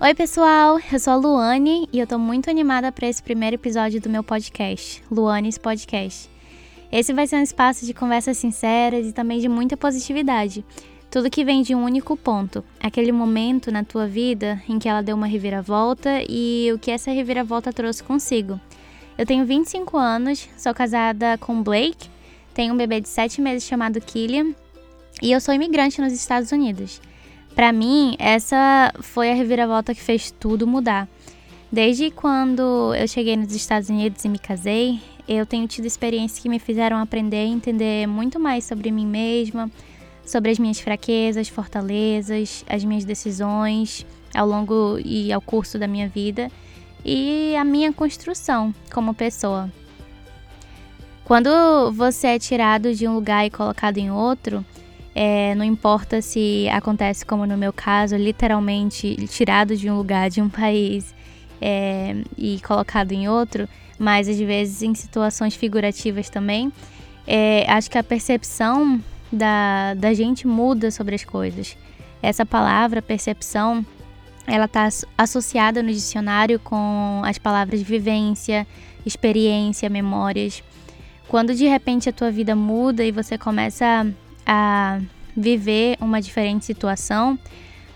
Oi, 0.00 0.14
pessoal, 0.14 0.78
eu 0.92 1.00
sou 1.00 1.12
a 1.12 1.16
Luane 1.16 1.88
e 1.92 1.98
eu 1.98 2.06
tô 2.06 2.20
muito 2.20 2.48
animada 2.48 2.92
para 2.92 3.08
esse 3.08 3.20
primeiro 3.20 3.56
episódio 3.56 4.00
do 4.00 4.08
meu 4.08 4.22
podcast, 4.22 5.02
Luane's 5.10 5.58
Podcast. 5.58 6.30
Esse 6.92 7.12
vai 7.12 7.26
ser 7.26 7.34
um 7.34 7.42
espaço 7.42 7.84
de 7.84 7.92
conversas 7.92 8.38
sinceras 8.38 9.08
e 9.08 9.12
também 9.12 9.40
de 9.40 9.48
muita 9.48 9.76
positividade. 9.76 10.64
Tudo 11.10 11.28
que 11.28 11.44
vem 11.44 11.62
de 11.62 11.74
um 11.74 11.82
único 11.82 12.16
ponto, 12.16 12.64
aquele 12.80 13.10
momento 13.10 13.72
na 13.72 13.82
tua 13.82 14.06
vida 14.06 14.62
em 14.68 14.78
que 14.78 14.88
ela 14.88 15.02
deu 15.02 15.16
uma 15.16 15.26
reviravolta 15.26 16.22
e 16.28 16.70
o 16.72 16.78
que 16.78 16.92
essa 16.92 17.10
reviravolta 17.10 17.72
trouxe 17.72 18.04
consigo. 18.04 18.60
Eu 19.18 19.26
tenho 19.26 19.44
25 19.44 19.96
anos, 19.96 20.48
sou 20.56 20.72
casada 20.72 21.36
com 21.38 21.60
Blake, 21.60 22.08
tenho 22.54 22.72
um 22.72 22.76
bebê 22.76 23.00
de 23.00 23.08
7 23.08 23.40
meses 23.40 23.66
chamado 23.66 24.00
Killian 24.00 24.54
e 25.20 25.32
eu 25.32 25.40
sou 25.40 25.52
imigrante 25.52 26.00
nos 26.00 26.12
Estados 26.12 26.52
Unidos. 26.52 27.00
Para 27.58 27.72
mim, 27.72 28.14
essa 28.20 28.92
foi 29.00 29.32
a 29.32 29.34
reviravolta 29.34 29.92
que 29.92 30.00
fez 30.00 30.30
tudo 30.30 30.64
mudar. 30.64 31.08
Desde 31.72 32.08
quando 32.08 32.94
eu 32.94 33.08
cheguei 33.08 33.36
nos 33.36 33.52
Estados 33.52 33.88
Unidos 33.88 34.24
e 34.24 34.28
me 34.28 34.38
casei, 34.38 35.00
eu 35.26 35.44
tenho 35.44 35.66
tido 35.66 35.84
experiências 35.84 36.38
que 36.38 36.48
me 36.48 36.60
fizeram 36.60 36.98
aprender 36.98 37.44
e 37.44 37.50
entender 37.50 38.06
muito 38.06 38.38
mais 38.38 38.62
sobre 38.62 38.92
mim 38.92 39.04
mesma, 39.04 39.68
sobre 40.24 40.52
as 40.52 40.58
minhas 40.60 40.78
fraquezas, 40.78 41.48
fortalezas, 41.48 42.64
as 42.68 42.84
minhas 42.84 43.04
decisões 43.04 44.06
ao 44.32 44.46
longo 44.46 44.96
e 45.04 45.32
ao 45.32 45.40
curso 45.40 45.80
da 45.80 45.88
minha 45.88 46.08
vida 46.08 46.52
e 47.04 47.56
a 47.56 47.64
minha 47.64 47.92
construção 47.92 48.72
como 48.94 49.12
pessoa. 49.12 49.68
Quando 51.24 51.90
você 51.90 52.28
é 52.28 52.38
tirado 52.38 52.94
de 52.94 53.08
um 53.08 53.16
lugar 53.16 53.44
e 53.44 53.50
colocado 53.50 53.98
em 53.98 54.12
outro, 54.12 54.64
é, 55.20 55.52
não 55.56 55.64
importa 55.64 56.22
se 56.22 56.68
acontece 56.68 57.26
como 57.26 57.44
no 57.44 57.56
meu 57.56 57.72
caso, 57.72 58.14
literalmente 58.14 59.16
tirado 59.26 59.76
de 59.76 59.90
um 59.90 59.96
lugar, 59.96 60.30
de 60.30 60.40
um 60.40 60.48
país 60.48 61.12
é, 61.60 62.14
e 62.36 62.60
colocado 62.60 63.10
em 63.10 63.28
outro, 63.28 63.68
mas 63.98 64.28
às 64.28 64.38
vezes 64.38 64.80
em 64.80 64.94
situações 64.94 65.56
figurativas 65.56 66.30
também. 66.30 66.72
É, 67.26 67.66
acho 67.68 67.90
que 67.90 67.98
a 67.98 68.04
percepção 68.04 69.02
da, 69.32 69.94
da 69.94 70.14
gente 70.14 70.46
muda 70.46 70.88
sobre 70.92 71.16
as 71.16 71.24
coisas. 71.24 71.76
Essa 72.22 72.46
palavra, 72.46 73.02
percepção, 73.02 73.84
ela 74.46 74.66
está 74.66 74.88
associada 75.16 75.82
no 75.82 75.90
dicionário 75.90 76.60
com 76.60 77.22
as 77.24 77.38
palavras 77.38 77.82
vivência, 77.82 78.64
experiência, 79.04 79.90
memórias. 79.90 80.62
Quando 81.26 81.56
de 81.56 81.66
repente 81.66 82.08
a 82.08 82.12
tua 82.12 82.30
vida 82.30 82.54
muda 82.54 83.04
e 83.04 83.10
você 83.10 83.36
começa 83.36 83.84
a 83.84 84.27
viver 85.36 85.96
uma 86.00 86.20
diferente 86.20 86.64
situação, 86.64 87.38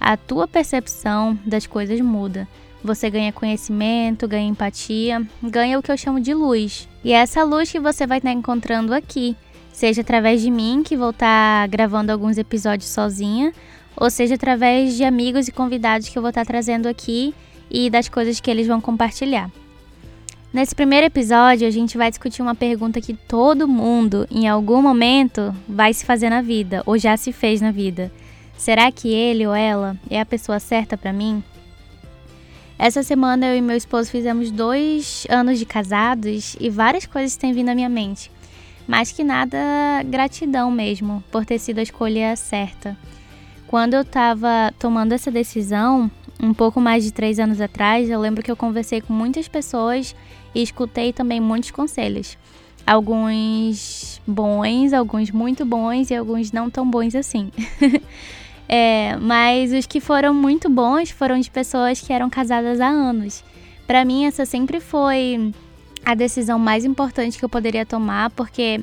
a 0.01 0.17
tua 0.17 0.47
percepção 0.47 1.39
das 1.45 1.67
coisas 1.67 2.01
muda. 2.01 2.47
Você 2.85 3.09
ganha 3.09 3.33
conhecimento, 3.33 4.27
ganha 4.27 4.49
empatia, 4.49 5.27
ganha 5.43 5.79
o 5.79 5.83
que 5.83 5.93
eu 5.93 5.97
chamo 5.97 6.21
de 6.21 6.35
luz. 6.35 6.89
E 7.05 7.13
é 7.13 7.17
essa 7.17 7.45
luz 7.45 7.71
que 7.71 7.79
você 7.79 8.07
vai 8.07 8.19
estar 8.19 8.33
encontrando 8.33 8.93
aqui, 8.93 9.37
seja 9.73 10.01
através 10.01 10.43
de 10.43 10.51
mim, 10.51 10.83
que 10.85 10.97
vou 10.97 11.11
estar 11.11 11.69
gravando 11.69 12.11
alguns 12.11 12.39
episódios 12.39 12.91
sozinha, 12.91 13.53
ou 13.97 14.11
seja 14.11 14.35
através 14.35 14.97
de 14.97 15.05
amigos 15.05 15.47
e 15.47 15.53
convidados 15.53 16.09
que 16.09 16.19
eu 16.19 16.23
vou 16.23 16.31
estar 16.31 16.45
trazendo 16.45 16.89
aqui 16.89 17.33
e 17.71 17.89
das 17.89 18.09
coisas 18.09 18.41
que 18.41 18.51
eles 18.51 18.67
vão 18.67 18.81
compartilhar. 18.81 19.51
Nesse 20.53 20.75
primeiro 20.75 21.07
episódio, 21.07 21.67
a 21.67 21.71
gente 21.71 21.97
vai 21.97 22.11
discutir 22.11 22.43
uma 22.43 22.55
pergunta 22.55 23.01
que 23.01 23.15
todo 23.15 23.67
mundo, 23.67 24.29
em 24.31 24.47
algum 24.47 24.83
momento, 24.83 25.55
vai 25.67 25.95
se 25.95 26.05
fazer 26.05 26.29
na 26.29 26.43
vida, 26.43 26.83
ou 26.85 26.99
já 26.99 27.17
se 27.17 27.33
fez 27.33 27.63
na 27.63 27.71
vida. 27.71 28.13
Será 28.59 28.93
que 28.93 29.09
ele 29.09 29.47
ou 29.47 29.55
ela 29.55 29.97
é 30.11 30.21
a 30.21 30.27
pessoa 30.27 30.61
certa 30.61 30.95
para 30.95 31.11
mim? 31.11 31.43
Essa 32.79 33.03
semana 33.03 33.47
eu 33.47 33.57
e 33.57 33.63
meu 33.63 33.79
esposo 33.79 34.11
fizemos 34.11 34.51
dois 34.51 35.27
anos 35.31 35.59
de 35.59 35.65
casados 35.65 36.55
e 36.61 36.69
várias 36.69 37.07
coisas 37.07 37.35
têm 37.35 37.55
vindo 37.55 37.71
à 37.71 37.75
minha 37.75 37.89
mente. 37.89 38.31
Mais 38.87 39.11
que 39.11 39.25
nada, 39.25 39.57
gratidão 40.05 40.71
mesmo 40.71 41.25
por 41.33 41.47
ter 41.47 41.59
sido 41.59 41.79
a 41.79 41.83
escolha 41.83 42.37
certa. 42.37 42.95
Quando 43.67 43.95
eu 43.95 44.03
estava 44.03 44.71
tomando 44.79 45.13
essa 45.13 45.31
decisão, 45.31 46.11
um 46.43 46.53
pouco 46.53 46.81
mais 46.81 47.05
de 47.05 47.13
três 47.13 47.39
anos 47.39 47.61
atrás, 47.61 48.11
eu 48.11 48.21
lembro 48.21 48.43
que 48.43 48.51
eu 48.51 48.57
conversei 48.57 49.01
com 49.01 49.13
muitas 49.13 49.47
pessoas 49.47 50.15
e 50.53 50.61
escutei 50.61 51.13
também 51.13 51.41
muitos 51.41 51.71
conselhos. 51.71 52.37
Alguns 52.85 54.21
bons, 54.27 54.93
alguns 54.93 55.31
muito 55.31 55.65
bons 55.65 56.11
e 56.11 56.17
alguns 56.17 56.51
não 56.51 56.69
tão 56.69 56.91
bons 56.91 57.15
assim. 57.15 57.53
é, 58.69 59.17
mas 59.21 59.73
os 59.73 59.87
que 59.87 60.01
foram 60.01 60.35
muito 60.35 60.69
bons 60.69 61.11
foram 61.11 61.39
de 61.39 61.49
pessoas 61.49 62.01
que 62.01 62.13
eram 62.13 62.29
casadas 62.29 62.81
há 62.81 62.89
anos. 62.89 63.45
Para 63.87 64.05
mim, 64.05 64.25
essa 64.25 64.45
sempre 64.45 64.81
foi 64.81 65.53
a 66.05 66.15
decisão 66.17 66.59
mais 66.59 66.85
importante 66.85 67.39
que 67.39 67.45
eu 67.45 67.49
poderia 67.49 67.87
tomar, 67.87 68.31
porque 68.31 68.83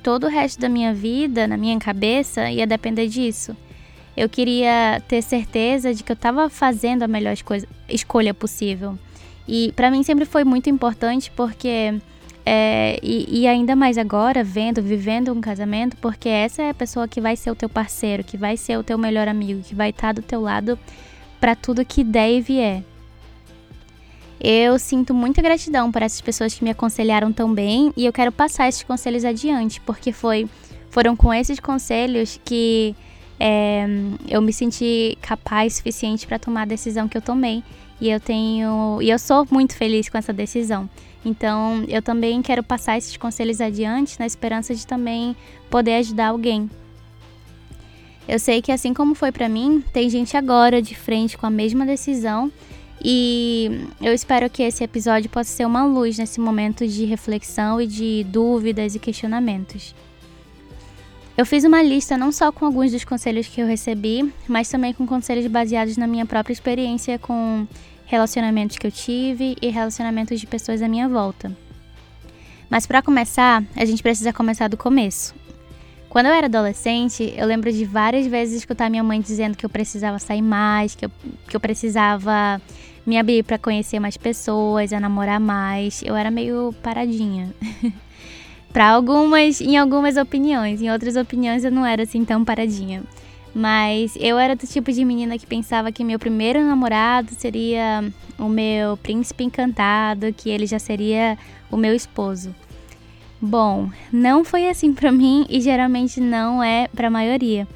todo 0.00 0.24
o 0.24 0.30
resto 0.30 0.60
da 0.60 0.68
minha 0.68 0.94
vida, 0.94 1.48
na 1.48 1.56
minha 1.56 1.78
cabeça, 1.80 2.48
ia 2.48 2.68
depender 2.68 3.08
disso. 3.08 3.56
Eu 4.16 4.28
queria 4.28 5.02
ter 5.08 5.22
certeza 5.22 5.94
de 5.94 6.02
que 6.02 6.12
eu 6.12 6.14
estava 6.14 6.48
fazendo 6.50 7.02
a 7.02 7.08
melhor 7.08 7.34
escolha 7.88 8.34
possível. 8.34 8.98
E 9.46 9.72
para 9.72 9.90
mim 9.90 10.02
sempre 10.02 10.24
foi 10.24 10.44
muito 10.44 10.68
importante 10.68 11.30
porque 11.34 11.94
é, 12.44 12.98
e, 13.02 13.42
e, 13.42 13.46
ainda 13.46 13.76
mais 13.76 13.98
agora, 13.98 14.42
vendo, 14.42 14.82
vivendo 14.82 15.32
um 15.32 15.40
casamento, 15.40 15.96
porque 15.98 16.28
essa 16.28 16.62
é 16.62 16.70
a 16.70 16.74
pessoa 16.74 17.06
que 17.06 17.20
vai 17.20 17.36
ser 17.36 17.50
o 17.50 17.54
teu 17.54 17.68
parceiro, 17.68 18.24
que 18.24 18.36
vai 18.36 18.56
ser 18.56 18.78
o 18.78 18.82
teu 18.82 18.98
melhor 18.98 19.28
amigo, 19.28 19.62
que 19.62 19.74
vai 19.74 19.90
estar 19.90 20.14
do 20.14 20.22
teu 20.22 20.40
lado 20.40 20.78
para 21.38 21.54
tudo 21.54 21.84
que 21.84 22.02
der 22.02 22.32
e 22.32 22.40
vier. 22.40 22.82
Eu 24.40 24.78
sinto 24.78 25.12
muita 25.12 25.42
gratidão 25.42 25.92
por 25.92 26.00
essas 26.00 26.20
pessoas 26.20 26.54
que 26.54 26.64
me 26.64 26.70
aconselharam 26.70 27.30
tão 27.30 27.52
bem 27.52 27.92
e 27.96 28.06
eu 28.06 28.12
quero 28.12 28.32
passar 28.32 28.68
esses 28.68 28.82
conselhos 28.82 29.24
adiante, 29.24 29.80
porque 29.82 30.12
foi, 30.12 30.48
foram 30.88 31.14
com 31.14 31.32
esses 31.32 31.60
conselhos 31.60 32.40
que 32.42 32.96
é, 33.40 33.86
eu 34.28 34.42
me 34.42 34.52
senti 34.52 35.16
capaz 35.22 35.76
suficiente 35.76 36.26
para 36.26 36.38
tomar 36.38 36.62
a 36.62 36.66
decisão 36.66 37.08
que 37.08 37.16
eu 37.16 37.22
tomei 37.22 37.64
e 37.98 38.10
eu 38.10 38.20
tenho 38.20 38.98
e 39.00 39.08
eu 39.08 39.18
sou 39.18 39.46
muito 39.50 39.74
feliz 39.74 40.10
com 40.10 40.18
essa 40.18 40.32
decisão. 40.32 40.88
Então, 41.24 41.84
eu 41.88 42.02
também 42.02 42.40
quero 42.42 42.62
passar 42.62 42.98
esses 42.98 43.16
conselhos 43.16 43.60
adiante 43.60 44.18
na 44.18 44.26
esperança 44.26 44.74
de 44.74 44.86
também 44.86 45.34
poder 45.70 45.94
ajudar 45.96 46.28
alguém. 46.28 46.68
Eu 48.28 48.38
sei 48.38 48.60
que 48.60 48.70
assim 48.70 48.92
como 48.92 49.14
foi 49.14 49.32
para 49.32 49.48
mim, 49.48 49.82
tem 49.92 50.08
gente 50.08 50.36
agora 50.36 50.80
de 50.80 50.94
frente 50.94 51.36
com 51.36 51.46
a 51.46 51.50
mesma 51.50 51.86
decisão 51.86 52.52
e 53.02 53.86
eu 54.00 54.12
espero 54.12 54.50
que 54.50 54.62
esse 54.62 54.84
episódio 54.84 55.30
possa 55.30 55.50
ser 55.50 55.64
uma 55.64 55.84
luz 55.84 56.18
nesse 56.18 56.38
momento 56.38 56.86
de 56.86 57.06
reflexão 57.06 57.80
e 57.80 57.86
de 57.86 58.24
dúvidas 58.24 58.94
e 58.94 58.98
questionamentos. 58.98 59.94
Eu 61.40 61.46
fiz 61.46 61.64
uma 61.64 61.82
lista 61.82 62.18
não 62.18 62.30
só 62.30 62.52
com 62.52 62.66
alguns 62.66 62.92
dos 62.92 63.02
conselhos 63.02 63.46
que 63.46 63.62
eu 63.62 63.66
recebi, 63.66 64.30
mas 64.46 64.68
também 64.68 64.92
com 64.92 65.06
conselhos 65.06 65.46
baseados 65.46 65.96
na 65.96 66.06
minha 66.06 66.26
própria 66.26 66.52
experiência 66.52 67.18
com 67.18 67.66
relacionamentos 68.04 68.76
que 68.76 68.86
eu 68.86 68.92
tive 68.92 69.56
e 69.62 69.70
relacionamentos 69.70 70.38
de 70.38 70.46
pessoas 70.46 70.82
à 70.82 70.86
minha 70.86 71.08
volta. 71.08 71.50
Mas 72.68 72.84
para 72.84 73.00
começar, 73.00 73.64
a 73.74 73.86
gente 73.86 74.02
precisa 74.02 74.34
começar 74.34 74.68
do 74.68 74.76
começo. 74.76 75.34
Quando 76.10 76.26
eu 76.26 76.32
era 76.32 76.46
adolescente, 76.46 77.32
eu 77.34 77.46
lembro 77.46 77.72
de 77.72 77.86
várias 77.86 78.26
vezes 78.26 78.56
escutar 78.56 78.90
minha 78.90 79.02
mãe 79.02 79.18
dizendo 79.18 79.56
que 79.56 79.64
eu 79.64 79.70
precisava 79.70 80.18
sair 80.18 80.42
mais, 80.42 80.94
que 80.94 81.06
eu, 81.06 81.10
que 81.48 81.56
eu 81.56 81.60
precisava 81.60 82.60
me 83.06 83.18
abrir 83.18 83.44
para 83.44 83.56
conhecer 83.56 83.98
mais 83.98 84.18
pessoas, 84.18 84.92
a 84.92 85.00
namorar 85.00 85.40
mais. 85.40 86.02
Eu 86.02 86.14
era 86.14 86.30
meio 86.30 86.74
paradinha. 86.82 87.50
para 88.72 88.88
algumas, 88.90 89.60
em 89.60 89.76
algumas 89.76 90.16
opiniões, 90.16 90.80
em 90.80 90.90
outras 90.90 91.16
opiniões 91.16 91.64
eu 91.64 91.72
não 91.72 91.84
era 91.84 92.04
assim 92.04 92.24
tão 92.24 92.44
paradinha. 92.44 93.02
Mas 93.52 94.16
eu 94.20 94.38
era 94.38 94.54
do 94.54 94.66
tipo 94.66 94.92
de 94.92 95.04
menina 95.04 95.36
que 95.36 95.46
pensava 95.46 95.90
que 95.90 96.04
meu 96.04 96.20
primeiro 96.20 96.64
namorado 96.64 97.30
seria 97.34 98.04
o 98.38 98.48
meu 98.48 98.96
príncipe 98.96 99.42
encantado, 99.42 100.32
que 100.32 100.48
ele 100.48 100.66
já 100.66 100.78
seria 100.78 101.36
o 101.70 101.76
meu 101.76 101.92
esposo. 101.92 102.54
Bom, 103.40 103.90
não 104.12 104.44
foi 104.44 104.68
assim 104.68 104.92
para 104.92 105.10
mim 105.12 105.46
e 105.48 105.60
geralmente 105.60 106.20
não 106.20 106.62
é 106.62 106.86
para 106.88 107.08
a 107.08 107.10
maioria. 107.10 107.66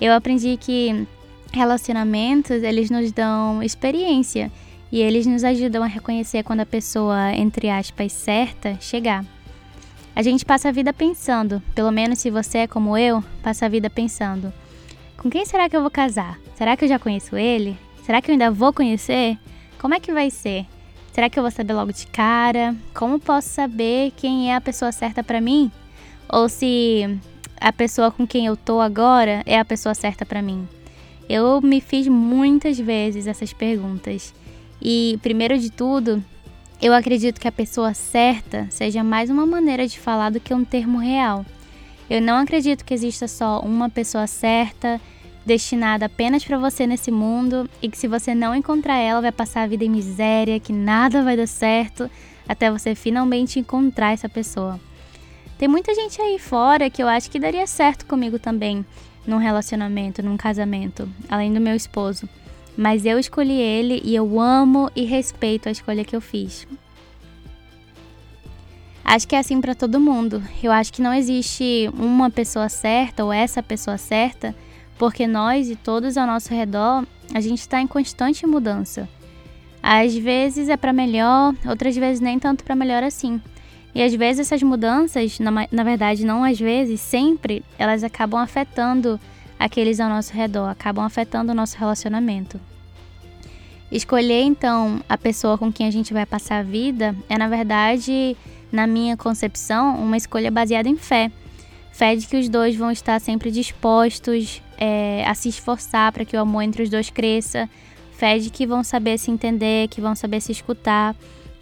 Eu 0.00 0.12
aprendi 0.12 0.56
que 0.56 1.06
relacionamentos, 1.52 2.62
eles 2.62 2.88
nos 2.90 3.10
dão 3.10 3.62
experiência 3.62 4.52
e 4.92 5.00
eles 5.00 5.26
nos 5.26 5.42
ajudam 5.42 5.82
a 5.82 5.86
reconhecer 5.86 6.44
quando 6.44 6.60
a 6.60 6.66
pessoa, 6.66 7.32
entre 7.32 7.68
aspas, 7.68 8.12
certa 8.12 8.76
chegar. 8.80 9.24
A 10.16 10.22
gente 10.22 10.46
passa 10.46 10.70
a 10.70 10.72
vida 10.72 10.94
pensando, 10.94 11.62
pelo 11.74 11.92
menos 11.92 12.20
se 12.20 12.30
você 12.30 12.58
é 12.60 12.66
como 12.66 12.96
eu, 12.96 13.22
passa 13.42 13.66
a 13.66 13.68
vida 13.68 13.90
pensando: 13.90 14.50
com 15.18 15.28
quem 15.28 15.44
será 15.44 15.68
que 15.68 15.76
eu 15.76 15.82
vou 15.82 15.90
casar? 15.90 16.40
Será 16.54 16.74
que 16.74 16.86
eu 16.86 16.88
já 16.88 16.98
conheço 16.98 17.36
ele? 17.36 17.76
Será 18.02 18.22
que 18.22 18.30
eu 18.30 18.32
ainda 18.32 18.50
vou 18.50 18.72
conhecer? 18.72 19.38
Como 19.78 19.92
é 19.92 20.00
que 20.00 20.14
vai 20.14 20.30
ser? 20.30 20.64
Será 21.12 21.28
que 21.28 21.38
eu 21.38 21.42
vou 21.42 21.50
saber 21.50 21.74
logo 21.74 21.92
de 21.92 22.06
cara? 22.06 22.74
Como 22.94 23.18
posso 23.18 23.50
saber 23.50 24.10
quem 24.16 24.50
é 24.50 24.56
a 24.56 24.60
pessoa 24.60 24.90
certa 24.90 25.22
para 25.22 25.38
mim? 25.38 25.70
Ou 26.30 26.48
se 26.48 27.20
a 27.60 27.70
pessoa 27.70 28.10
com 28.10 28.26
quem 28.26 28.46
eu 28.46 28.56
tô 28.56 28.80
agora 28.80 29.42
é 29.44 29.58
a 29.58 29.66
pessoa 29.66 29.94
certa 29.94 30.24
para 30.24 30.40
mim? 30.40 30.66
Eu 31.28 31.60
me 31.60 31.78
fiz 31.78 32.08
muitas 32.08 32.78
vezes 32.78 33.26
essas 33.26 33.52
perguntas. 33.52 34.32
E, 34.80 35.18
primeiro 35.20 35.58
de 35.58 35.70
tudo, 35.70 36.24
eu 36.80 36.92
acredito 36.92 37.40
que 37.40 37.48
a 37.48 37.52
pessoa 37.52 37.94
certa 37.94 38.66
seja 38.70 39.02
mais 39.02 39.30
uma 39.30 39.46
maneira 39.46 39.86
de 39.86 39.98
falar 39.98 40.30
do 40.30 40.40
que 40.40 40.52
um 40.52 40.64
termo 40.64 40.98
real. 40.98 41.44
Eu 42.08 42.20
não 42.20 42.36
acredito 42.36 42.84
que 42.84 42.94
exista 42.94 43.26
só 43.26 43.60
uma 43.60 43.88
pessoa 43.88 44.26
certa, 44.26 45.00
destinada 45.44 46.06
apenas 46.06 46.44
para 46.44 46.58
você 46.58 46.86
nesse 46.86 47.10
mundo 47.10 47.68
e 47.80 47.88
que 47.88 47.96
se 47.96 48.06
você 48.06 48.34
não 48.34 48.54
encontrar 48.54 48.98
ela 48.98 49.20
vai 49.20 49.32
passar 49.32 49.62
a 49.62 49.66
vida 49.66 49.84
em 49.84 49.90
miséria, 49.90 50.60
que 50.60 50.72
nada 50.72 51.22
vai 51.22 51.36
dar 51.36 51.48
certo 51.48 52.10
até 52.48 52.70
você 52.70 52.94
finalmente 52.94 53.58
encontrar 53.58 54.12
essa 54.12 54.28
pessoa. 54.28 54.78
Tem 55.58 55.66
muita 55.66 55.94
gente 55.94 56.20
aí 56.20 56.38
fora 56.38 56.90
que 56.90 57.02
eu 57.02 57.08
acho 57.08 57.30
que 57.30 57.40
daria 57.40 57.66
certo 57.66 58.04
comigo 58.04 58.38
também, 58.38 58.84
num 59.26 59.38
relacionamento, 59.38 60.22
num 60.22 60.36
casamento, 60.36 61.08
além 61.28 61.52
do 61.52 61.60
meu 61.60 61.74
esposo. 61.74 62.28
Mas 62.76 63.06
eu 63.06 63.18
escolhi 63.18 63.58
ele 63.58 64.02
e 64.04 64.14
eu 64.14 64.38
amo 64.38 64.90
e 64.94 65.04
respeito 65.04 65.68
a 65.68 65.72
escolha 65.72 66.04
que 66.04 66.14
eu 66.14 66.20
fiz. 66.20 66.66
Acho 69.02 69.26
que 69.26 69.36
é 69.36 69.38
assim 69.38 69.60
para 69.60 69.74
todo 69.74 70.00
mundo. 70.00 70.42
Eu 70.62 70.72
acho 70.72 70.92
que 70.92 71.00
não 71.00 71.14
existe 71.14 71.88
uma 71.94 72.28
pessoa 72.28 72.68
certa 72.68 73.24
ou 73.24 73.32
essa 73.32 73.62
pessoa 73.62 73.96
certa, 73.96 74.54
porque 74.98 75.26
nós 75.26 75.70
e 75.70 75.76
todos 75.76 76.16
ao 76.16 76.26
nosso 76.26 76.52
redor, 76.52 77.06
a 77.32 77.40
gente 77.40 77.60
está 77.60 77.80
em 77.80 77.86
constante 77.86 78.46
mudança. 78.46 79.08
Às 79.82 80.16
vezes 80.16 80.68
é 80.68 80.76
para 80.76 80.92
melhor, 80.92 81.54
outras 81.64 81.96
vezes 81.96 82.20
nem 82.20 82.38
tanto 82.38 82.64
para 82.64 82.74
melhor 82.74 83.04
assim. 83.04 83.40
E 83.94 84.02
às 84.02 84.12
vezes 84.12 84.40
essas 84.40 84.62
mudanças, 84.62 85.38
na, 85.38 85.50
na 85.70 85.84
verdade 85.84 86.26
não 86.26 86.42
às 86.42 86.58
vezes, 86.58 87.00
sempre, 87.00 87.64
elas 87.78 88.02
acabam 88.02 88.40
afetando 88.42 89.18
aqueles 89.58 90.00
ao 90.00 90.08
nosso 90.08 90.32
redor, 90.32 90.68
acabam 90.68 91.04
afetando 91.04 91.52
o 91.52 91.54
nosso 91.54 91.76
relacionamento. 91.78 92.60
Escolher 93.90 94.42
então 94.42 95.00
a 95.08 95.16
pessoa 95.16 95.56
com 95.56 95.72
quem 95.72 95.86
a 95.86 95.90
gente 95.90 96.12
vai 96.12 96.26
passar 96.26 96.58
a 96.58 96.62
vida 96.62 97.14
é, 97.28 97.38
na 97.38 97.48
verdade, 97.48 98.36
na 98.72 98.86
minha 98.86 99.16
concepção, 99.16 99.96
uma 99.96 100.16
escolha 100.16 100.50
baseada 100.50 100.88
em 100.88 100.96
fé. 100.96 101.30
Fé 101.92 102.14
de 102.16 102.26
que 102.26 102.36
os 102.36 102.48
dois 102.48 102.76
vão 102.76 102.90
estar 102.90 103.20
sempre 103.20 103.50
dispostos 103.50 104.60
é, 104.76 105.24
a 105.26 105.34
se 105.34 105.48
esforçar 105.48 106.12
para 106.12 106.24
que 106.24 106.36
o 106.36 106.40
amor 106.40 106.62
entre 106.62 106.82
os 106.82 106.90
dois 106.90 107.08
cresça. 107.08 107.70
Fé 108.12 108.38
de 108.38 108.50
que 108.50 108.66
vão 108.66 108.82
saber 108.82 109.18
se 109.18 109.30
entender, 109.30 109.88
que 109.88 110.00
vão 110.00 110.14
saber 110.14 110.40
se 110.40 110.52
escutar. 110.52 111.14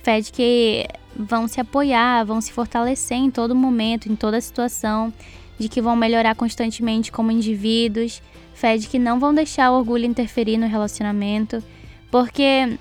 Fé 0.02 0.20
de 0.20 0.32
que 0.32 0.87
vão 1.17 1.46
se 1.46 1.61
apoiar, 1.61 2.25
vão 2.25 2.41
se 2.41 2.52
fortalecer 2.52 3.17
em 3.17 3.31
todo 3.31 3.55
momento, 3.55 4.11
em 4.11 4.17
toda 4.17 4.41
situação, 4.41 5.12
de 5.58 5.68
que 5.68 5.80
vão 5.80 5.96
melhorar 5.96 6.34
constantemente 6.34 7.12
como 7.12 7.30
indivíduos, 7.30 8.22
fé 8.54 8.76
de 8.76 8.88
que 8.88 8.98
não 8.98 9.18
vão 9.18 9.34
deixar 9.34 9.70
o 9.70 9.78
orgulho 9.78 10.04
interferir 10.04 10.58
no 10.58 10.66
relacionamento, 10.66 11.62
porque 12.10 12.78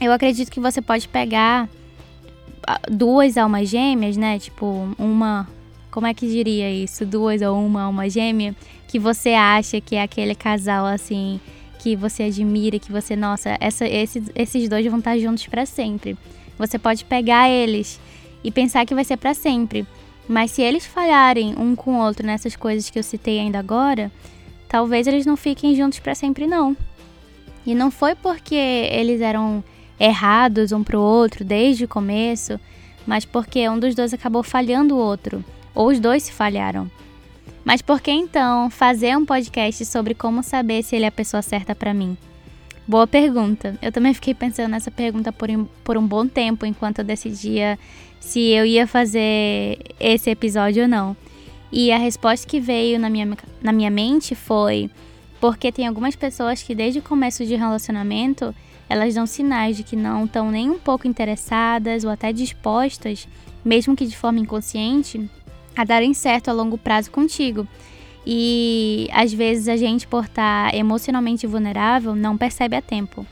eu 0.00 0.12
acredito 0.12 0.50
que 0.50 0.60
você 0.60 0.80
pode 0.80 1.08
pegar 1.08 1.68
ah, 2.66 2.80
duas 2.88 3.36
almas 3.36 3.68
gêmeas, 3.68 4.16
né? 4.16 4.38
Tipo, 4.38 4.88
uma. 4.98 5.48
Como 5.90 6.06
é 6.06 6.14
que 6.14 6.28
diria 6.28 6.70
isso? 6.70 7.04
Duas 7.04 7.42
ou 7.42 7.58
uma 7.64 7.82
alma 7.82 8.08
gêmea 8.08 8.54
que 8.86 8.98
você 8.98 9.34
acha 9.34 9.80
que 9.80 9.96
é 9.96 10.02
aquele 10.02 10.34
casal 10.34 10.86
assim 10.86 11.40
que 11.78 11.94
você 11.94 12.24
admira, 12.24 12.78
que 12.78 12.90
você, 12.90 13.14
nossa, 13.14 13.56
essa, 13.60 13.86
esses, 13.86 14.30
esses 14.34 14.68
dois 14.68 14.84
vão 14.86 14.98
estar 14.98 15.16
juntos 15.18 15.46
para 15.46 15.64
sempre. 15.64 16.16
Você 16.58 16.78
pode 16.78 17.04
pegar 17.04 17.48
eles 17.48 18.00
e 18.42 18.50
pensar 18.50 18.84
que 18.84 18.94
vai 18.94 19.04
ser 19.04 19.16
para 19.16 19.32
sempre. 19.32 19.86
Mas 20.28 20.50
se 20.50 20.60
eles 20.60 20.84
falharem 20.84 21.54
um 21.56 21.74
com 21.74 21.96
o 21.96 22.04
outro 22.04 22.26
nessas 22.26 22.54
coisas 22.54 22.90
que 22.90 22.98
eu 22.98 23.02
citei 23.02 23.40
ainda 23.40 23.58
agora, 23.58 24.12
talvez 24.68 25.06
eles 25.06 25.24
não 25.24 25.36
fiquem 25.36 25.74
juntos 25.74 25.98
para 25.98 26.14
sempre 26.14 26.46
não. 26.46 26.76
E 27.64 27.74
não 27.74 27.90
foi 27.90 28.14
porque 28.14 28.54
eles 28.54 29.22
eram 29.22 29.64
errados 29.98 30.70
um 30.70 30.84
pro 30.84 31.00
outro 31.00 31.44
desde 31.44 31.84
o 31.84 31.88
começo, 31.88 32.60
mas 33.06 33.24
porque 33.24 33.66
um 33.68 33.78
dos 33.78 33.94
dois 33.94 34.12
acabou 34.12 34.42
falhando 34.42 34.94
o 34.94 34.98
outro, 34.98 35.42
ou 35.74 35.88
os 35.88 35.98
dois 35.98 36.24
se 36.24 36.32
falharam. 36.32 36.90
Mas 37.64 37.82
por 37.82 38.00
que 38.00 38.10
então 38.10 38.70
fazer 38.70 39.16
um 39.16 39.24
podcast 39.24 39.84
sobre 39.86 40.14
como 40.14 40.42
saber 40.42 40.82
se 40.82 40.94
ele 40.94 41.04
é 41.04 41.08
a 41.08 41.12
pessoa 41.12 41.42
certa 41.42 41.74
para 41.74 41.94
mim? 41.94 42.16
Boa 42.88 43.06
pergunta. 43.06 43.78
Eu 43.82 43.92
também 43.92 44.14
fiquei 44.14 44.32
pensando 44.32 44.70
nessa 44.70 44.90
pergunta 44.90 45.30
por, 45.30 45.46
por 45.84 45.98
um 45.98 46.06
bom 46.06 46.26
tempo 46.26 46.64
enquanto 46.64 47.00
eu 47.00 47.04
decidia 47.04 47.78
se 48.18 48.40
eu 48.40 48.64
ia 48.64 48.86
fazer 48.86 49.78
esse 50.00 50.30
episódio 50.30 50.84
ou 50.84 50.88
não. 50.88 51.14
E 51.70 51.92
a 51.92 51.98
resposta 51.98 52.48
que 52.48 52.58
veio 52.58 52.98
na 52.98 53.10
minha, 53.10 53.36
na 53.60 53.72
minha 53.72 53.90
mente 53.90 54.34
foi 54.34 54.90
porque 55.38 55.70
tem 55.70 55.86
algumas 55.86 56.16
pessoas 56.16 56.62
que 56.62 56.74
desde 56.74 57.00
o 57.00 57.02
começo 57.02 57.44
de 57.44 57.54
relacionamento 57.56 58.54
elas 58.88 59.14
dão 59.14 59.26
sinais 59.26 59.76
de 59.76 59.82
que 59.82 59.94
não 59.94 60.24
estão 60.24 60.50
nem 60.50 60.70
um 60.70 60.78
pouco 60.78 61.06
interessadas 61.06 62.04
ou 62.04 62.10
até 62.10 62.32
dispostas, 62.32 63.28
mesmo 63.62 63.94
que 63.94 64.06
de 64.06 64.16
forma 64.16 64.38
inconsciente, 64.38 65.28
a 65.76 65.84
darem 65.84 66.14
certo 66.14 66.48
a 66.48 66.54
longo 66.54 66.78
prazo 66.78 67.10
contigo. 67.10 67.68
E 68.26 69.08
às 69.12 69.32
vezes 69.32 69.68
a 69.68 69.76
gente, 69.76 70.06
por 70.06 70.24
estar 70.24 70.74
emocionalmente 70.74 71.46
vulnerável, 71.46 72.14
não 72.14 72.36
percebe 72.36 72.76
a 72.76 72.82
tempo. 72.82 73.26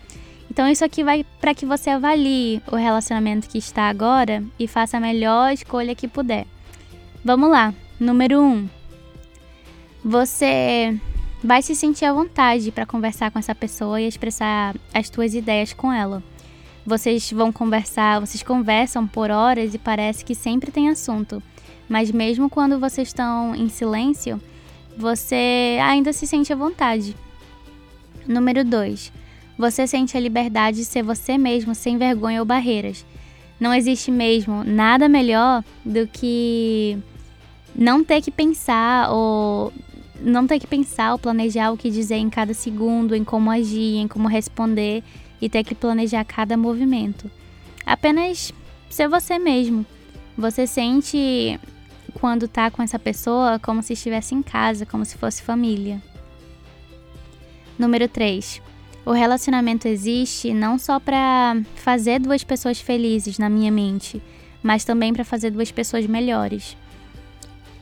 Então 0.50 0.68
isso 0.68 0.84
aqui 0.84 1.04
vai 1.04 1.24
para 1.40 1.54
que 1.54 1.66
você 1.66 1.90
avalie 1.90 2.62
o 2.70 2.76
relacionamento 2.76 3.48
que 3.48 3.58
está 3.58 3.88
agora 3.88 4.42
e 4.58 4.66
faça 4.66 4.96
a 4.96 5.00
melhor 5.00 5.52
escolha 5.52 5.94
que 5.94 6.08
puder. 6.08 6.46
Vamos 7.24 7.50
lá. 7.50 7.74
Número 7.98 8.40
1. 8.40 8.44
Um, 8.44 8.68
você 10.04 10.98
vai 11.42 11.60
se 11.62 11.74
sentir 11.74 12.04
à 12.04 12.12
vontade 12.12 12.70
para 12.70 12.86
conversar 12.86 13.30
com 13.30 13.38
essa 13.38 13.54
pessoa 13.54 14.00
e 14.00 14.06
expressar 14.06 14.74
as 14.94 15.08
suas 15.08 15.34
ideias 15.34 15.72
com 15.72 15.92
ela. 15.92 16.22
Vocês 16.84 17.32
vão 17.32 17.50
conversar, 17.52 18.20
vocês 18.20 18.42
conversam 18.42 19.06
por 19.06 19.30
horas 19.30 19.74
e 19.74 19.78
parece 19.78 20.24
que 20.24 20.34
sempre 20.34 20.70
tem 20.70 20.88
assunto. 20.88 21.42
Mas 21.88 22.12
mesmo 22.12 22.48
quando 22.48 22.78
vocês 22.78 23.08
estão 23.08 23.54
em 23.54 23.68
silêncio, 23.68 24.40
você 24.96 25.78
ainda 25.82 26.12
se 26.12 26.26
sente 26.26 26.52
à 26.52 26.56
vontade. 26.56 27.14
Número 28.26 28.64
2. 28.64 29.12
Você 29.58 29.86
sente 29.86 30.16
a 30.16 30.20
liberdade 30.20 30.78
de 30.78 30.84
ser 30.84 31.02
você 31.02 31.38
mesmo 31.38 31.74
sem 31.74 31.96
vergonha 31.98 32.40
ou 32.40 32.46
barreiras. 32.46 33.04
Não 33.58 33.72
existe 33.72 34.10
mesmo 34.10 34.64
nada 34.64 35.08
melhor 35.08 35.64
do 35.84 36.06
que 36.06 36.98
não 37.74 38.04
ter 38.04 38.20
que 38.20 38.30
pensar 38.30 39.10
ou 39.10 39.72
não 40.20 40.46
ter 40.46 40.58
que 40.58 40.66
pensar 40.66 41.12
ou 41.12 41.18
planejar 41.18 41.70
o 41.70 41.76
que 41.76 41.90
dizer 41.90 42.16
em 42.16 42.30
cada 42.30 42.54
segundo, 42.54 43.14
em 43.14 43.24
como 43.24 43.50
agir, 43.50 43.96
em 43.96 44.08
como 44.08 44.28
responder 44.28 45.02
e 45.40 45.48
ter 45.48 45.62
que 45.62 45.74
planejar 45.74 46.24
cada 46.24 46.56
movimento. 46.56 47.30
Apenas 47.84 48.52
ser 48.90 49.08
você 49.08 49.38
mesmo. 49.38 49.84
Você 50.36 50.66
sente 50.66 51.58
quando 52.20 52.48
tá 52.48 52.70
com 52.70 52.82
essa 52.82 52.98
pessoa 52.98 53.58
como 53.58 53.82
se 53.82 53.92
estivesse 53.92 54.34
em 54.34 54.42
casa, 54.42 54.86
como 54.86 55.04
se 55.04 55.18
fosse 55.18 55.42
família. 55.42 56.02
Número 57.78 58.08
3. 58.08 58.62
O 59.04 59.12
relacionamento 59.12 59.86
existe 59.86 60.52
não 60.52 60.78
só 60.78 60.98
para 60.98 61.56
fazer 61.74 62.18
duas 62.18 62.42
pessoas 62.42 62.80
felizes 62.80 63.38
na 63.38 63.48
minha 63.48 63.70
mente, 63.70 64.20
mas 64.62 64.84
também 64.84 65.12
para 65.12 65.24
fazer 65.24 65.50
duas 65.50 65.70
pessoas 65.70 66.06
melhores. 66.06 66.76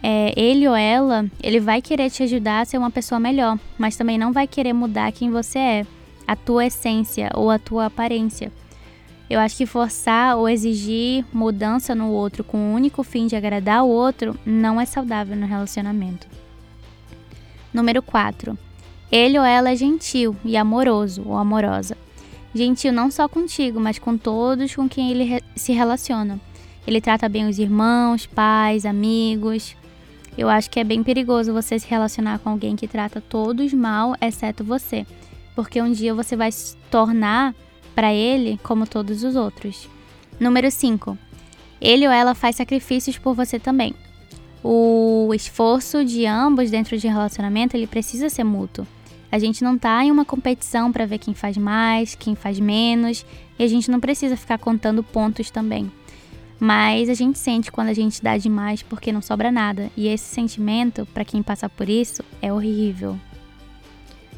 É, 0.03 0.35
ele 0.37 0.69
ou 0.69 0.75
ela, 0.75 1.25
ele 1.43 1.61
vai 1.61 1.81
querer 1.81 2.11
te 2.11 2.23
ajudar 2.25 2.61
a 2.61 2.65
ser 2.65 2.77
uma 2.77 2.91
pessoa 2.91 3.19
melhor, 3.19 3.59
mas 3.79 3.97
também 3.97 4.19
não 4.19 4.33
vai 4.33 4.47
querer 4.47 4.73
mudar 4.73 5.13
quem 5.13 5.31
você 5.31 5.59
é, 5.59 5.87
a 6.27 6.37
tua 6.37 6.67
essência 6.67 7.31
ou 7.35 7.51
a 7.51 7.59
tua 7.59 7.87
aparência. 7.87 8.53
Eu 9.35 9.41
acho 9.41 9.57
que 9.57 9.67
forçar 9.67 10.37
ou 10.37 10.49
exigir 10.49 11.25
mudança 11.33 11.93
no 11.93 12.09
outro 12.13 12.45
com 12.45 12.57
o 12.57 12.73
único 12.73 13.03
fim 13.03 13.27
de 13.27 13.35
agradar 13.35 13.83
o 13.83 13.89
outro 13.89 14.39
não 14.47 14.81
é 14.81 14.87
saudável 14.87 15.35
no 15.35 15.45
relacionamento. 15.45 16.29
Número 17.73 18.01
4. 18.01 18.57
Ele 19.11 19.37
ou 19.37 19.45
ela 19.45 19.71
é 19.71 19.75
gentil 19.75 20.37
e 20.45 20.57
amoroso 20.57 21.25
ou 21.27 21.37
amorosa. 21.37 21.97
Gentil 22.55 22.93
não 22.93 23.11
só 23.11 23.27
contigo, 23.27 23.81
mas 23.81 23.99
com 23.99 24.17
todos 24.17 24.77
com 24.77 24.89
quem 24.89 25.11
ele 25.11 25.43
se 25.57 25.73
relaciona. 25.73 26.39
Ele 26.87 27.01
trata 27.01 27.29
bem 27.29 27.49
os 27.49 27.59
irmãos, 27.59 28.27
pais, 28.27 28.87
amigos. 28.87 29.75
Eu 30.39 30.49
acho 30.49 30.71
que 30.71 30.79
é 30.79 30.85
bem 30.85 31.03
perigoso 31.03 31.53
você 31.53 31.77
se 31.77 31.89
relacionar 31.89 32.39
com 32.39 32.51
alguém 32.51 32.77
que 32.77 32.87
trata 32.87 33.21
todos 33.21 33.73
mal, 33.73 34.15
exceto 34.21 34.63
você, 34.63 35.05
porque 35.57 35.83
um 35.83 35.91
dia 35.91 36.15
você 36.15 36.37
vai 36.37 36.53
se 36.53 36.77
tornar 36.89 37.53
para 37.95 38.13
ele 38.13 38.59
como 38.63 38.87
todos 38.87 39.23
os 39.23 39.37
outros. 39.37 39.89
Número 40.39 40.71
5. 40.71 41.17
Ele 41.81 42.07
ou 42.07 42.13
ela 42.13 42.35
faz 42.35 42.57
sacrifícios 42.57 43.19
por 43.19 43.35
você 43.35 43.59
também. 43.59 43.95
O 44.63 45.33
esforço 45.35 46.05
de 46.05 46.25
ambos 46.27 46.71
dentro 46.71 46.97
de 46.97 47.07
um 47.07 47.13
relacionamento, 47.13 47.77
ele 47.77 47.87
precisa 47.87 48.31
ser 48.31 48.45
mútuo. 48.45 48.87
A 49.31 49.39
gente 49.39 49.63
não 49.63 49.77
tá 49.77 50.03
em 50.05 50.11
uma 50.11 50.25
competição 50.25 50.91
para 50.91 51.07
ver 51.07 51.19
quem 51.19 51.35
faz 51.35 51.57
mais, 51.57 52.15
quem 52.15 52.35
faz 52.35 52.59
menos, 52.59 53.27
e 53.59 53.65
a 53.65 53.69
gente 53.69 53.91
não 53.91 54.01
precisa 54.01 54.37
ficar 54.37 54.59
contando 54.59 55.03
pontos 55.03 55.51
também. 55.51 55.91
Mas 56.59 57.09
a 57.09 57.15
gente 57.15 57.39
sente 57.39 57.71
quando 57.71 57.89
a 57.89 57.93
gente 57.93 58.23
dá 58.23 58.39
demais 58.39 58.83
porque 58.83 59.13
não 59.13 59.21
sobra 59.21 59.51
nada, 59.51 59.91
e 59.97 60.07
esse 60.07 60.25
sentimento, 60.25 61.07
para 61.13 61.25
quem 61.25 61.43
passa 61.43 61.69
por 61.69 61.89
isso, 61.89 62.23
é 62.41 62.53
horrível. 62.53 63.19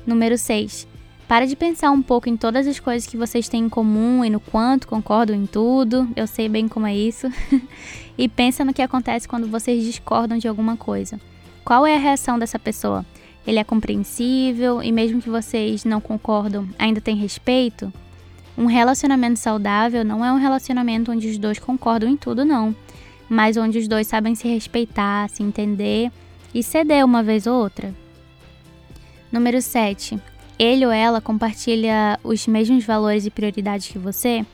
Número 0.06 0.36
6. 0.38 0.88
Para 1.28 1.44
de 1.44 1.56
pensar 1.56 1.90
um 1.90 2.02
pouco 2.02 2.28
em 2.28 2.36
todas 2.36 2.68
as 2.68 2.78
coisas 2.78 3.08
que 3.08 3.16
vocês 3.16 3.48
têm 3.48 3.64
em 3.64 3.68
comum 3.68 4.24
e 4.24 4.30
no 4.30 4.38
quanto 4.38 4.86
concordam 4.86 5.34
em 5.34 5.44
tudo. 5.44 6.08
Eu 6.14 6.24
sei 6.24 6.48
bem 6.48 6.68
como 6.68 6.86
é 6.86 6.94
isso. 6.94 7.26
e 8.16 8.28
pensa 8.28 8.64
no 8.64 8.72
que 8.72 8.80
acontece 8.80 9.26
quando 9.26 9.48
vocês 9.48 9.82
discordam 9.82 10.38
de 10.38 10.46
alguma 10.46 10.76
coisa. 10.76 11.20
Qual 11.64 11.84
é 11.84 11.96
a 11.96 11.98
reação 11.98 12.38
dessa 12.38 12.60
pessoa? 12.60 13.04
Ele 13.44 13.58
é 13.58 13.64
compreensível 13.64 14.80
e 14.80 14.92
mesmo 14.92 15.20
que 15.20 15.28
vocês 15.28 15.84
não 15.84 16.00
concordam, 16.00 16.68
ainda 16.78 17.00
tem 17.00 17.16
respeito? 17.16 17.92
Um 18.56 18.66
relacionamento 18.66 19.40
saudável 19.40 20.04
não 20.04 20.24
é 20.24 20.32
um 20.32 20.38
relacionamento 20.38 21.10
onde 21.10 21.28
os 21.28 21.38
dois 21.38 21.58
concordam 21.58 22.08
em 22.08 22.16
tudo, 22.16 22.44
não, 22.44 22.74
mas 23.28 23.56
onde 23.56 23.78
os 23.78 23.88
dois 23.88 24.06
sabem 24.06 24.34
se 24.34 24.48
respeitar, 24.48 25.28
se 25.28 25.42
entender 25.42 26.10
e 26.54 26.62
ceder 26.62 27.04
uma 27.04 27.22
vez 27.22 27.46
ou 27.46 27.54
outra. 27.60 27.92
Número 29.30 29.60
7 29.60 30.18
ele 30.58 30.86
ou 30.86 30.92
ela 30.92 31.20
compartilha 31.20 32.18
os 32.24 32.46
mesmos 32.46 32.84
valores 32.84 33.26
e 33.26 33.30
prioridades 33.30 33.88
que 33.88 33.98
você, 33.98 34.44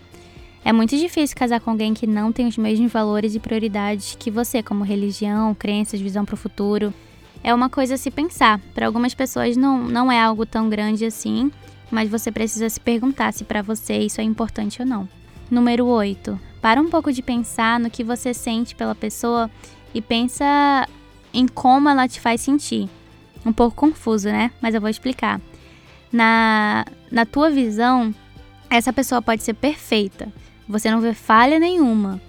é 0.65 0.73
muito 0.73 0.97
difícil 0.97 1.37
casar 1.37 1.61
com 1.61 1.71
alguém 1.71 1.93
que 1.93 2.07
não 2.07 2.31
tem 2.31 2.47
os 2.47 2.57
mesmos 2.57 2.93
valores 2.93 3.35
e 3.35 3.41
prioridades 3.41 4.17
que 4.19 4.31
você, 4.31 4.63
como 4.63 4.85
religião, 4.85 5.55
crenças, 5.55 6.01
visão 6.01 6.25
para 6.25 6.35
o 6.35 6.39
futuro. 6.39 6.95
É 7.43 7.53
uma 7.53 7.69
coisa 7.69 7.95
a 7.95 7.99
se 7.99 8.13
pensar. 8.13 8.61
Para 8.73 8.87
algumas 8.87 9.13
pessoas 9.13 9.57
não, 9.57 9.83
não 9.83 10.11
é 10.11 10.21
algo 10.21 10.47
tão 10.47 10.69
grande 10.69 11.05
assim, 11.05 11.51
mas 11.91 12.09
você 12.09 12.31
precisa 12.31 12.69
se 12.69 12.79
perguntar 12.79 13.33
se 13.33 13.43
para 13.43 13.61
você 13.61 13.99
isso 13.99 14.21
é 14.21 14.25
importante 14.25 14.81
ou 14.81 14.87
não. 14.87 15.09
Número 15.51 15.85
8. 15.85 16.39
Para 16.61 16.81
um 16.81 16.89
pouco 16.89 17.13
de 17.13 17.23
pensar 17.23 17.81
no 17.81 17.91
que 17.91 18.05
você 18.05 18.33
sente 18.33 18.77
pela 18.77 18.95
pessoa 18.95 19.51
e 19.93 20.01
pensa 20.01 20.89
em 21.35 21.49
como 21.49 21.89
ela 21.89 22.07
te 22.07 22.21
faz 22.21 22.41
sentir. 22.41 22.89
Um 23.45 23.53
pouco 23.53 23.75
confuso, 23.75 24.29
né? 24.29 24.53
Mas 24.61 24.77
eu 24.77 24.81
vou 24.81 24.89
explicar 24.89 25.41
na, 26.13 26.85
na 27.11 27.25
tua 27.25 27.51
visão, 27.51 28.15
essa 28.69 28.93
pessoa 28.93 29.23
pode 29.23 29.43
ser 29.43 29.55
perfeita, 29.55 30.33
você 30.69 30.91
não 30.91 31.01
vê 31.01 31.15
falha 31.15 31.59
nenhuma, 31.59 32.21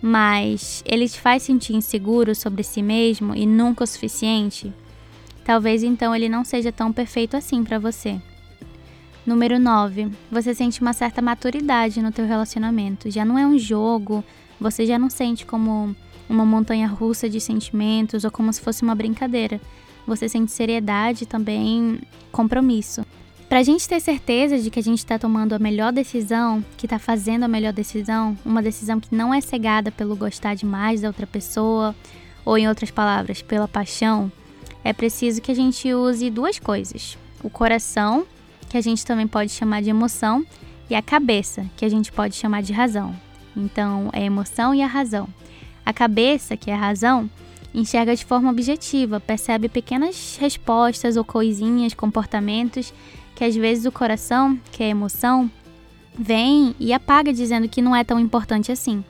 mas 0.00 0.82
ele 0.86 1.08
te 1.08 1.20
faz 1.20 1.42
sentir 1.42 1.74
inseguro 1.74 2.34
sobre 2.34 2.62
si 2.62 2.82
mesmo 2.82 3.34
e 3.34 3.46
nunca 3.46 3.84
o 3.84 3.86
suficiente, 3.86 4.72
talvez 5.44 5.82
então 5.82 6.14
ele 6.14 6.28
não 6.28 6.44
seja 6.44 6.70
tão 6.72 6.92
perfeito 6.92 7.36
assim 7.36 7.64
para 7.64 7.78
você. 7.78 8.20
Número 9.28 9.58
9. 9.58 10.10
Você 10.32 10.54
sente 10.54 10.80
uma 10.80 10.94
certa 10.94 11.20
maturidade 11.20 12.00
no 12.00 12.10
teu 12.10 12.24
relacionamento. 12.24 13.10
Já 13.10 13.26
não 13.26 13.38
é 13.38 13.46
um 13.46 13.58
jogo, 13.58 14.24
você 14.58 14.86
já 14.86 14.98
não 14.98 15.10
sente 15.10 15.44
como 15.44 15.94
uma 16.30 16.46
montanha 16.46 16.88
russa 16.88 17.28
de 17.28 17.38
sentimentos 17.38 18.24
ou 18.24 18.30
como 18.30 18.50
se 18.52 18.60
fosse 18.60 18.82
uma 18.82 18.94
brincadeira. 18.94 19.60
Você 20.06 20.30
sente 20.30 20.50
seriedade 20.50 21.26
também, 21.26 22.00
compromisso. 22.32 23.04
Para 23.48 23.60
a 23.60 23.62
gente 23.62 23.88
ter 23.88 23.98
certeza 23.98 24.58
de 24.58 24.70
que 24.70 24.78
a 24.78 24.82
gente 24.82 24.98
está 24.98 25.18
tomando 25.18 25.54
a 25.54 25.58
melhor 25.58 25.90
decisão, 25.90 26.62
que 26.76 26.84
está 26.84 26.98
fazendo 26.98 27.44
a 27.44 27.48
melhor 27.48 27.72
decisão, 27.72 28.36
uma 28.44 28.60
decisão 28.60 29.00
que 29.00 29.14
não 29.14 29.32
é 29.32 29.40
cegada 29.40 29.90
pelo 29.90 30.14
gostar 30.14 30.54
demais 30.54 31.00
da 31.00 31.08
outra 31.08 31.26
pessoa, 31.26 31.96
ou 32.44 32.58
em 32.58 32.68
outras 32.68 32.90
palavras, 32.90 33.40
pela 33.40 33.66
paixão, 33.66 34.30
é 34.84 34.92
preciso 34.92 35.40
que 35.40 35.50
a 35.50 35.54
gente 35.54 35.92
use 35.94 36.28
duas 36.28 36.58
coisas: 36.58 37.16
o 37.42 37.48
coração, 37.48 38.26
que 38.68 38.76
a 38.76 38.82
gente 38.82 39.04
também 39.04 39.26
pode 39.26 39.50
chamar 39.50 39.80
de 39.80 39.88
emoção, 39.88 40.44
e 40.90 40.94
a 40.94 41.00
cabeça, 41.00 41.64
que 41.74 41.86
a 41.86 41.88
gente 41.88 42.12
pode 42.12 42.34
chamar 42.36 42.62
de 42.62 42.74
razão. 42.74 43.16
Então, 43.56 44.10
é 44.12 44.20
a 44.20 44.26
emoção 44.26 44.74
e 44.74 44.82
a 44.82 44.86
razão. 44.86 45.26
A 45.86 45.92
cabeça, 45.92 46.54
que 46.54 46.70
é 46.70 46.74
a 46.74 46.78
razão, 46.78 47.30
enxerga 47.74 48.14
de 48.14 48.26
forma 48.26 48.50
objetiva, 48.50 49.18
percebe 49.20 49.70
pequenas 49.70 50.36
respostas 50.38 51.16
ou 51.16 51.24
coisinhas, 51.24 51.94
comportamentos 51.94 52.92
que 53.38 53.44
às 53.44 53.54
vezes 53.54 53.84
o 53.84 53.92
coração, 53.92 54.58
que 54.72 54.82
é 54.82 54.86
a 54.86 54.90
emoção, 54.90 55.48
vem 56.18 56.74
e 56.76 56.92
apaga 56.92 57.32
dizendo 57.32 57.68
que 57.68 57.80
não 57.80 57.94
é 57.94 58.02
tão 58.02 58.18
importante 58.18 58.72
assim. 58.72 59.04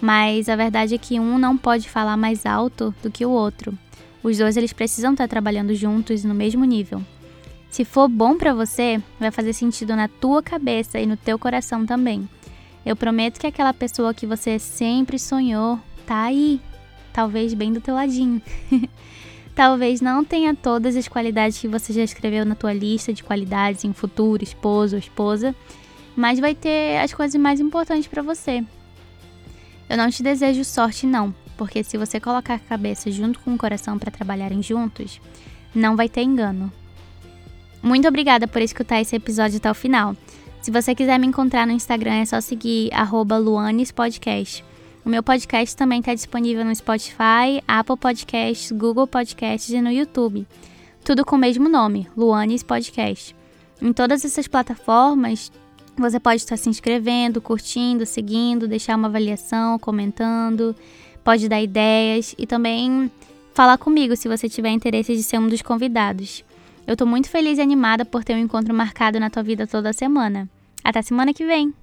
Mas 0.00 0.48
a 0.48 0.56
verdade 0.56 0.96
é 0.96 0.98
que 0.98 1.20
um 1.20 1.38
não 1.38 1.56
pode 1.56 1.88
falar 1.88 2.16
mais 2.16 2.44
alto 2.44 2.92
do 3.00 3.12
que 3.12 3.24
o 3.24 3.30
outro. 3.30 3.78
Os 4.24 4.38
dois 4.38 4.56
eles 4.56 4.72
precisam 4.72 5.12
estar 5.12 5.28
trabalhando 5.28 5.72
juntos 5.72 6.24
no 6.24 6.34
mesmo 6.34 6.64
nível. 6.64 7.00
Se 7.70 7.84
for 7.84 8.08
bom 8.08 8.36
para 8.36 8.52
você, 8.52 9.00
vai 9.20 9.30
fazer 9.30 9.52
sentido 9.52 9.94
na 9.94 10.08
tua 10.08 10.42
cabeça 10.42 10.98
e 10.98 11.06
no 11.06 11.16
teu 11.16 11.38
coração 11.38 11.86
também. 11.86 12.28
Eu 12.84 12.96
prometo 12.96 13.38
que 13.38 13.46
aquela 13.46 13.72
pessoa 13.72 14.12
que 14.12 14.26
você 14.26 14.58
sempre 14.58 15.16
sonhou 15.16 15.78
tá 16.04 16.24
aí, 16.24 16.60
talvez 17.12 17.54
bem 17.54 17.72
do 17.72 17.80
teu 17.80 17.94
ladinho. 17.94 18.42
Talvez 19.60 20.00
não 20.00 20.24
tenha 20.24 20.54
todas 20.54 20.96
as 20.96 21.06
qualidades 21.06 21.58
que 21.58 21.68
você 21.68 21.92
já 21.92 22.02
escreveu 22.02 22.46
na 22.46 22.54
tua 22.54 22.72
lista 22.72 23.12
de 23.12 23.22
qualidades 23.22 23.84
em 23.84 23.92
futuro, 23.92 24.42
esposo 24.42 24.96
ou 24.96 24.98
esposa, 24.98 25.54
mas 26.16 26.40
vai 26.40 26.54
ter 26.54 26.96
as 26.96 27.12
coisas 27.12 27.38
mais 27.38 27.60
importantes 27.60 28.06
para 28.06 28.22
você. 28.22 28.64
Eu 29.86 29.98
não 29.98 30.08
te 30.08 30.22
desejo 30.22 30.64
sorte 30.64 31.06
não, 31.06 31.34
porque 31.58 31.84
se 31.84 31.98
você 31.98 32.18
colocar 32.18 32.54
a 32.54 32.58
cabeça 32.58 33.10
junto 33.10 33.38
com 33.40 33.52
o 33.52 33.58
coração 33.58 33.98
para 33.98 34.10
trabalharem 34.10 34.62
juntos, 34.62 35.20
não 35.74 35.94
vai 35.94 36.08
ter 36.08 36.22
engano. 36.22 36.72
Muito 37.82 38.08
obrigada 38.08 38.48
por 38.48 38.62
escutar 38.62 39.02
esse 39.02 39.14
episódio 39.14 39.58
até 39.58 39.70
o 39.70 39.74
final. 39.74 40.16
Se 40.62 40.70
você 40.70 40.94
quiser 40.94 41.18
me 41.18 41.26
encontrar 41.26 41.66
no 41.66 41.74
Instagram, 41.74 42.14
é 42.14 42.24
só 42.24 42.40
seguir 42.40 42.88
luanespodcast. 43.38 44.64
O 45.04 45.08
meu 45.08 45.22
podcast 45.22 45.74
também 45.76 46.00
está 46.00 46.14
disponível 46.14 46.64
no 46.64 46.74
Spotify, 46.74 47.62
Apple 47.66 47.96
Podcasts, 47.96 48.70
Google 48.70 49.06
Podcasts 49.06 49.70
e 49.70 49.80
no 49.80 49.90
YouTube. 49.90 50.46
Tudo 51.02 51.24
com 51.24 51.36
o 51.36 51.38
mesmo 51.38 51.68
nome, 51.68 52.06
Luanes 52.16 52.62
Podcast. 52.62 53.34
Em 53.80 53.92
todas 53.92 54.24
essas 54.24 54.46
plataformas, 54.46 55.50
você 55.96 56.20
pode 56.20 56.36
estar 56.42 56.56
se 56.56 56.68
inscrevendo, 56.68 57.40
curtindo, 57.40 58.04
seguindo, 58.04 58.68
deixar 58.68 58.96
uma 58.96 59.08
avaliação, 59.08 59.78
comentando, 59.78 60.76
pode 61.24 61.48
dar 61.48 61.62
ideias 61.62 62.34
e 62.38 62.46
também 62.46 63.10
falar 63.54 63.78
comigo 63.78 64.14
se 64.16 64.28
você 64.28 64.48
tiver 64.48 64.70
interesse 64.70 65.16
de 65.16 65.22
ser 65.22 65.38
um 65.38 65.48
dos 65.48 65.62
convidados. 65.62 66.44
Eu 66.86 66.92
estou 66.92 67.06
muito 67.06 67.28
feliz 67.28 67.58
e 67.58 67.62
animada 67.62 68.04
por 68.04 68.22
ter 68.22 68.34
um 68.34 68.38
encontro 68.38 68.74
marcado 68.74 69.18
na 69.18 69.30
tua 69.30 69.42
vida 69.42 69.66
toda 69.66 69.92
semana. 69.92 70.48
Até 70.84 71.00
semana 71.02 71.32
que 71.32 71.46
vem! 71.46 71.79